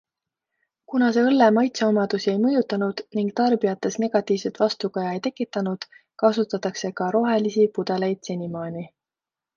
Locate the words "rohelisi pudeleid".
7.17-8.31